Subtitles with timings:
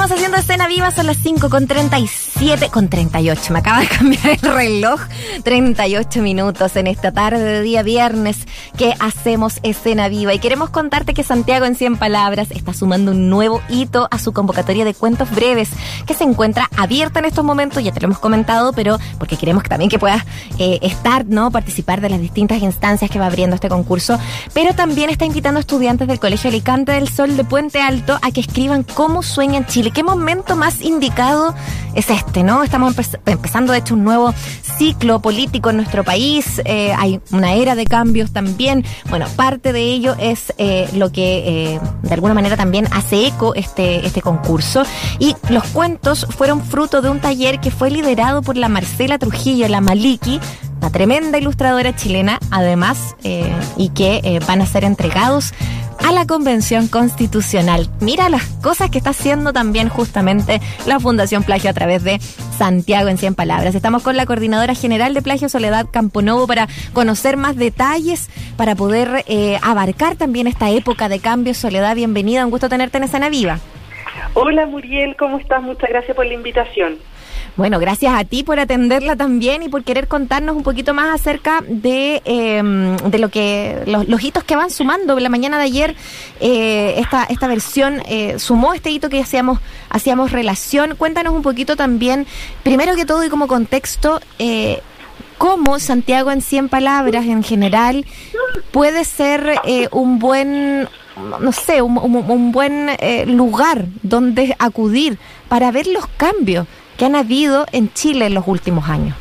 [0.00, 1.66] Seguimos haciendo escena viva, son las 5 con
[2.40, 3.52] 37, con 38.
[3.52, 4.98] Me acaba de cambiar el reloj.
[5.44, 8.46] 38 minutos en esta tarde de día viernes
[8.78, 10.32] que hacemos escena viva.
[10.32, 14.32] Y queremos contarte que Santiago en 100 palabras está sumando un nuevo hito a su
[14.32, 15.68] convocatoria de cuentos breves
[16.06, 17.84] que se encuentra abierta en estos momentos.
[17.84, 20.24] Ya te lo hemos comentado, pero porque queremos que también que puedas
[20.58, 21.50] eh, estar, ¿no?
[21.50, 24.18] Participar de las distintas instancias que va abriendo este concurso.
[24.54, 28.30] Pero también está invitando a estudiantes del Colegio Alicante del Sol de Puente Alto a
[28.30, 29.90] que escriban cómo sueñan Chile.
[29.90, 31.54] ¿Qué momento más indicado
[31.94, 32.62] es este, no?
[32.62, 32.94] Estamos
[33.26, 34.32] empezando, de hecho, un nuevo
[34.78, 36.62] ciclo político en nuestro país.
[36.64, 38.84] Eh, hay una era de cambios también.
[39.08, 43.54] Bueno, parte de ello es eh, lo que eh, de alguna manera también hace eco
[43.54, 44.84] este, este concurso.
[45.18, 49.66] Y los cuentos fueron fruto de un taller que fue liderado por la Marcela Trujillo,
[49.68, 50.40] la Maliki,
[50.78, 53.16] una tremenda ilustradora chilena, además,
[53.76, 55.52] y que van a ser entregados
[56.06, 57.88] a la Convención Constitucional.
[58.00, 63.08] Mira las cosas que está haciendo también justamente la Fundación Plagio a través de Santiago
[63.08, 63.74] en 100 Palabras.
[63.74, 69.24] Estamos con la Coordinadora General de Plagio Soledad Camponovo para conocer más detalles, para poder
[69.26, 71.54] eh, abarcar también esta época de cambio.
[71.54, 73.58] Soledad, bienvenida, un gusto tenerte en Escena Viva.
[74.34, 75.62] Hola Muriel, ¿cómo estás?
[75.62, 76.98] Muchas gracias por la invitación.
[77.56, 81.62] Bueno, gracias a ti por atenderla también y por querer contarnos un poquito más acerca
[81.66, 85.18] de, em, de lo que los, hitos que van sumando.
[85.18, 85.96] La mañana de ayer
[86.40, 90.96] eh, esta, esta versión eh, sumó este hito que hacíamos, hacíamos relación.
[90.96, 92.26] Cuéntanos un poquito también,
[92.62, 94.80] primero que todo y como contexto, eh,
[95.38, 98.04] cómo Santiago en 100 palabras en general
[98.70, 100.88] puede ser eh, un buen
[101.40, 102.88] no sé, un, un buen
[103.26, 105.18] lugar donde acudir
[105.48, 109.16] para ver los cambios que han habido en Chile en los últimos años.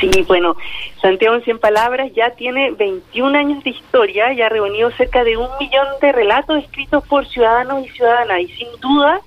[0.00, 0.56] Sí, bueno,
[1.00, 5.36] Santiago en 100 palabras ya tiene 21 años de historia, ya ha reunido cerca de
[5.36, 9.20] un millón de relatos escritos por ciudadanos y ciudadanas y sin duda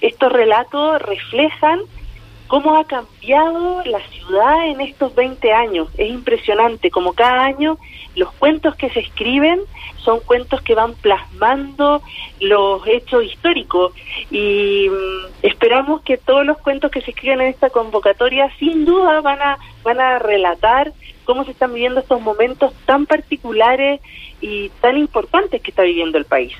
[0.00, 1.80] estos relatos reflejan
[2.46, 5.88] cómo ha cambiado la ciudad en estos 20 años.
[5.98, 7.78] Es impresionante como cada año
[8.14, 9.60] los cuentos que se escriben
[9.98, 12.02] son cuentos que van plasmando
[12.40, 13.92] los hechos históricos
[14.30, 19.20] y mm, esperamos que todos los cuentos que se escriben en esta convocatoria sin duda
[19.20, 20.92] van a van a relatar
[21.24, 24.00] cómo se están viviendo estos momentos tan particulares
[24.40, 26.54] y tan importantes que está viviendo el país.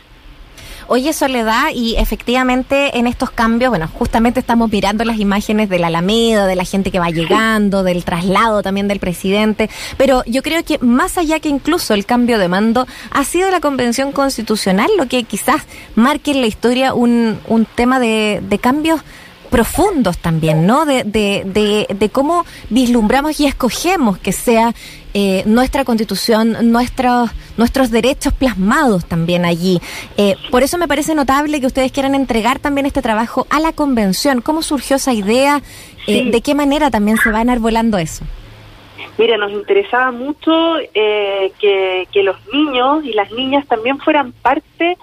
[0.89, 5.89] Oye, Soledad, y efectivamente en estos cambios, bueno, justamente estamos mirando las imágenes de la
[5.89, 10.65] Alameda, de la gente que va llegando, del traslado también del presidente, pero yo creo
[10.65, 15.07] que más allá que incluso el cambio de mando, ha sido la Convención Constitucional lo
[15.07, 15.63] que quizás
[15.97, 19.01] marque en la historia un, un tema de, de cambios
[19.47, 20.87] profundos también, ¿no?
[20.87, 24.75] De, de, de, de, cómo vislumbramos y escogemos que sea
[25.15, 29.81] eh, nuestra constitución, nuestros, nuestros derechos plasmados también allí.
[30.17, 33.73] Eh, por eso me parece notable que ustedes quieran entregar también este trabajo a la
[33.73, 34.43] convención.
[34.43, 35.63] ¿Cómo surgió esa idea?
[36.07, 38.25] Eh, ¿De qué manera también se va enarbolando eso?
[39.17, 40.53] Mira, nos interesaba mucho
[40.93, 44.99] que, que los niños y las niñas también fueran parte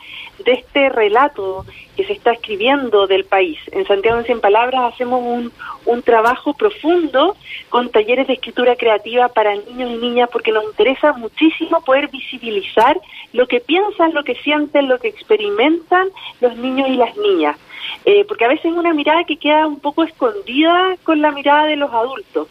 [0.45, 1.65] de este relato
[1.95, 3.59] que se está escribiendo del país.
[3.71, 5.51] En Santiago en 100 Palabras hacemos un,
[5.85, 7.35] un trabajo profundo
[7.69, 12.99] con talleres de escritura creativa para niños y niñas porque nos interesa muchísimo poder visibilizar
[13.31, 16.09] lo que piensan, lo que sienten, lo que experimentan
[16.41, 17.57] los niños y las niñas.
[18.05, 21.65] Eh, porque a veces es una mirada que queda un poco escondida con la mirada
[21.65, 22.47] de los adultos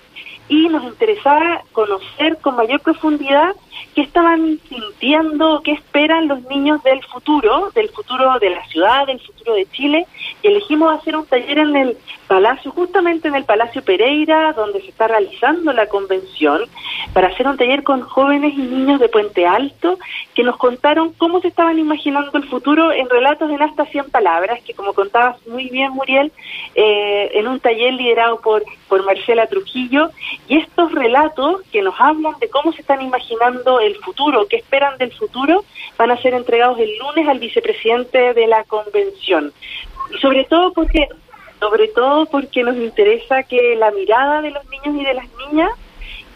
[0.52, 3.54] y nos interesaba conocer con mayor profundidad
[3.94, 9.18] qué estaban sintiendo, qué esperan los niños del futuro, del futuro de la ciudad, del
[9.18, 10.06] futuro de Chile,
[10.42, 14.88] y elegimos hacer un taller en el Palacio, justamente en el Palacio Pereira, donde se
[14.88, 16.62] está realizando la convención,
[17.12, 19.98] para hacer un taller con jóvenes y niños de Puente Alto,
[20.34, 24.60] que nos contaron cómo se estaban imaginando el futuro en relatos en hasta 100 palabras,
[24.64, 26.32] que como contabas muy bien, Muriel,
[26.74, 30.10] eh, en un taller liderado por, por Marcela Trujillo,
[30.48, 34.96] y estos relatos que nos hablan de cómo se están imaginando el futuro, qué esperan
[34.98, 35.64] del futuro,
[35.98, 39.52] van a ser entregados el lunes al vicepresidente de la convención.
[40.10, 41.08] Y sobre todo porque
[41.60, 45.70] sobre todo porque nos interesa que la mirada de los niños y de las niñas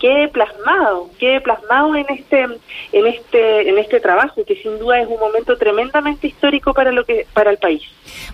[0.01, 2.43] quede plasmado, quede plasmado en este,
[2.93, 7.05] en este, en este trabajo, que sin duda es un momento tremendamente histórico para lo
[7.05, 7.83] que, para el país.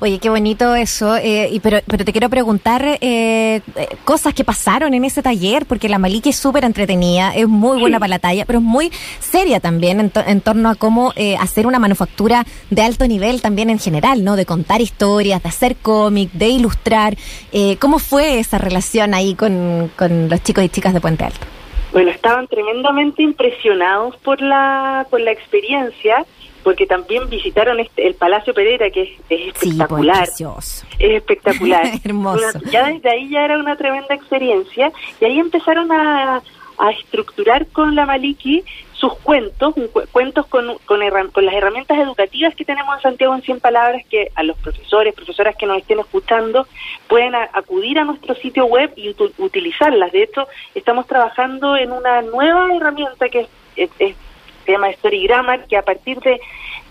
[0.00, 3.60] Oye, qué bonito eso, eh, y pero, pero te quiero preguntar eh,
[4.04, 7.98] cosas que pasaron en ese taller, porque la Maliki es súper entretenida, es muy buena
[7.98, 11.66] para la talla, pero es muy seria también en, en torno a cómo eh, hacer
[11.66, 14.36] una manufactura de alto nivel también en general, ¿no?
[14.36, 17.16] De contar historias, de hacer cómic, de ilustrar.
[17.52, 21.46] Eh, ¿Cómo fue esa relación ahí con, con los chicos y chicas de Puente Alto?
[21.92, 26.24] Bueno, estaban tremendamente impresionados por la, por la experiencia
[26.62, 30.28] porque también visitaron este, el Palacio Pereira, que es, pues, espectacular.
[30.28, 31.86] es espectacular.
[32.04, 32.60] Hermoso.
[32.70, 36.42] ya desde ahí ya era una tremenda experiencia y ahí empezaron a,
[36.78, 38.62] a estructurar con la Maliki
[39.02, 39.74] sus cuentos,
[40.12, 41.00] cuentos con, con,
[41.32, 45.12] con, las herramientas educativas que tenemos en Santiago en 100 Palabras, que a los profesores,
[45.12, 46.68] profesoras que nos estén escuchando
[47.08, 50.12] pueden acudir a nuestro sitio web y utilizarlas.
[50.12, 50.46] De hecho,
[50.76, 56.20] estamos trabajando en una nueva herramienta que es, se llama Story Grammar, que a partir
[56.20, 56.40] de,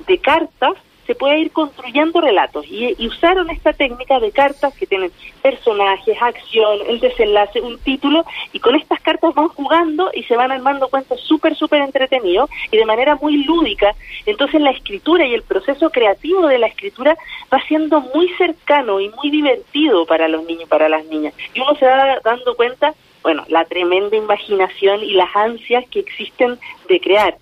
[0.06, 0.74] de cartas
[1.06, 5.12] se puede ir construyendo relatos y, usaron esta técnica de cartas que tienen
[5.42, 10.52] personajes, acción, el desenlace, un título y con estas cartas van jugando y se van
[10.52, 13.94] armando cuentos súper, súper entretenidos y de manera muy lúdica.
[14.26, 17.18] Entonces la escritura y el proceso creativo de la escritura
[17.54, 21.34] va siendo muy cercano y muy divertido para los niños y para las niñas.
[21.54, 22.94] Y uno se va dando cuenta,
[23.24, 26.58] bueno, la tremenda imaginación y las ansias que existen
[26.88, 27.38] de crear.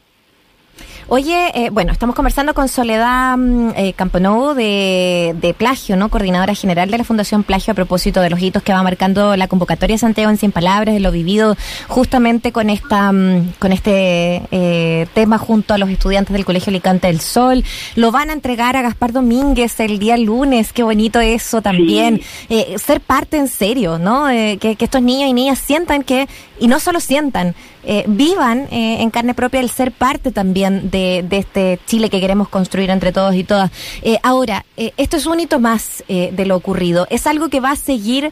[1.11, 6.09] Oye, eh, bueno, estamos conversando con Soledad mm, eh, Camponovo de, de, Plagio, ¿no?
[6.09, 9.47] Coordinadora general de la Fundación Plagio a propósito de los hitos que va marcando la
[9.47, 14.43] convocatoria de Santiago en 100 palabras, de lo vivido justamente con esta mm, con este
[14.51, 17.63] eh, tema junto a los estudiantes del Colegio Alicante del Sol.
[17.95, 22.21] Lo van a entregar a Gaspar Domínguez el día lunes, qué bonito eso también.
[22.49, 24.29] Eh, ser parte en serio, ¿no?
[24.29, 26.27] Eh, que, que estos niños y niñas sientan que,
[26.59, 27.55] y no solo sientan,
[27.91, 32.49] eh, vivan eh, en carne propia el ser parte también de, este Chile que queremos
[32.49, 33.71] construir entre todos y todas.
[34.01, 37.07] Eh, ahora, esto es un hito más de lo ocurrido.
[37.09, 38.31] ¿Es algo que va a seguir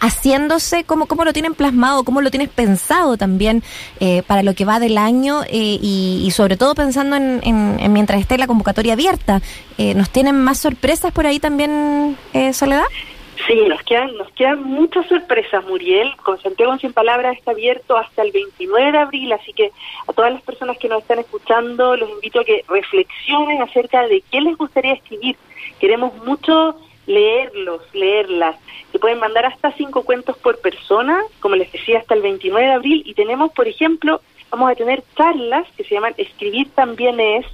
[0.00, 0.84] haciéndose?
[0.84, 2.04] ¿Cómo, ¿Cómo lo tienen plasmado?
[2.04, 3.62] ¿Cómo lo tienes pensado también
[4.26, 5.42] para lo que va del año?
[5.50, 9.40] Y, sobre todo pensando en, en, mientras esté la convocatoria abierta.
[9.78, 12.16] ¿Nos tienen más sorpresas por ahí también,
[12.52, 12.84] Soledad?
[13.46, 16.16] Sí, nos quedan, nos quedan muchas sorpresas, Muriel.
[16.22, 19.70] Con Santiago 100 Palabras está abierto hasta el 29 de abril, así que
[20.06, 24.22] a todas las personas que nos están escuchando los invito a que reflexionen acerca de
[24.30, 25.36] qué les gustaría escribir.
[25.78, 26.76] Queremos mucho
[27.06, 28.56] leerlos, leerlas.
[28.92, 32.72] Se pueden mandar hasta cinco cuentos por persona, como les decía, hasta el 29 de
[32.72, 33.02] abril.
[33.04, 37.44] Y tenemos, por ejemplo, vamos a tener charlas que se llaman Escribir también es,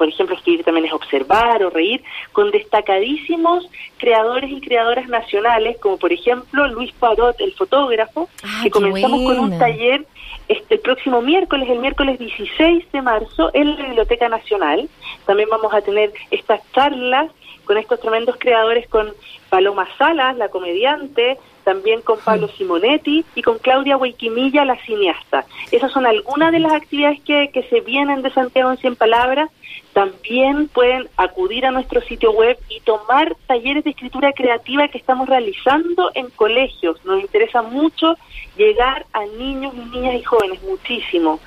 [0.00, 2.02] por ejemplo, escribir también es observar o reír,
[2.32, 3.68] con destacadísimos
[3.98, 9.38] creadores y creadoras nacionales, como por ejemplo Luis Parot, el fotógrafo, ah, que comenzamos con
[9.38, 10.06] un taller
[10.48, 14.88] este, el próximo miércoles, el miércoles 16 de marzo, en la Biblioteca Nacional.
[15.26, 17.30] También vamos a tener estas charlas
[17.70, 19.14] con estos tremendos creadores, con
[19.48, 25.44] Paloma Salas, la comediante, también con Pablo Simonetti y con Claudia Huayquimilla, la cineasta.
[25.70, 29.50] Esas son algunas de las actividades que, que se vienen de Santiago en 100 Palabras
[29.92, 35.28] también pueden acudir a nuestro sitio web y tomar talleres de escritura creativa que estamos
[35.28, 37.04] realizando en colegios.
[37.04, 38.16] Nos interesa mucho
[38.56, 41.38] llegar a niños niñas y jóvenes, muchísimo.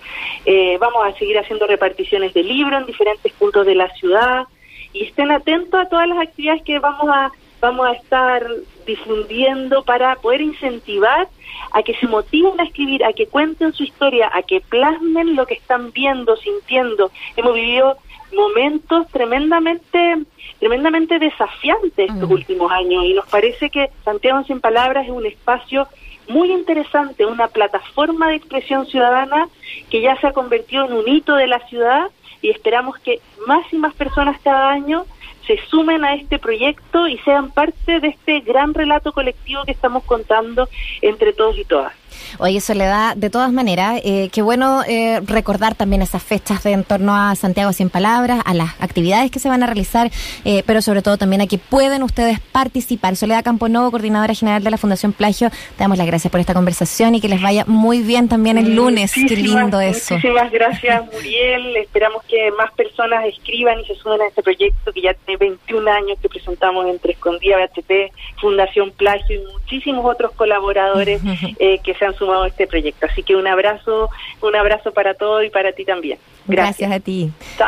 [0.45, 4.45] Eh, vamos a seguir haciendo reparticiones de libros en diferentes puntos de la ciudad
[4.93, 8.45] y estén atentos a todas las actividades que vamos a vamos a estar
[8.85, 11.29] difundiendo para poder incentivar
[11.71, 15.45] a que se motiven a escribir, a que cuenten su historia, a que plasmen lo
[15.45, 17.09] que están viendo, sintiendo.
[17.37, 17.97] Hemos vivido
[18.35, 20.25] momentos tremendamente
[20.59, 25.87] tremendamente desafiantes estos últimos años y nos parece que Santiago sin palabras es un espacio
[26.27, 29.49] muy interesante, una plataforma de expresión ciudadana
[29.89, 32.09] que ya se ha convertido en un hito de la ciudad
[32.41, 35.05] y esperamos que más y más personas cada año
[35.47, 40.03] se sumen a este proyecto y sean parte de este gran relato colectivo que estamos
[40.03, 40.69] contando
[41.01, 41.93] entre todos y todas.
[42.39, 46.83] Oye, Soledad, de todas maneras, eh, qué bueno eh, recordar también esas fechas de en
[46.83, 50.11] torno a Santiago Sin Palabras, a las actividades que se van a realizar,
[50.43, 53.15] eh, pero sobre todo también a que pueden ustedes participar.
[53.15, 57.15] Soledad Camponovo, coordinadora general de la Fundación Plagio, te damos las gracias por esta conversación
[57.15, 59.13] y que les vaya muy bien también el lunes.
[59.13, 60.15] Qué lindo eso.
[60.15, 61.77] Muchísimas gracias, Muriel.
[61.77, 65.91] Esperamos que más personas escriban y se sumen a este proyecto que ya tiene 21
[65.91, 71.21] años que presentamos entre Escondida, BHP, Fundación Plagio y muchísimos otros colaboradores
[71.83, 73.05] que se han sumado a este proyecto.
[73.05, 74.09] Así que un abrazo,
[74.41, 76.19] un abrazo para todos y para ti también.
[76.45, 77.31] Gracias, Gracias a ti.
[77.55, 77.61] Chao.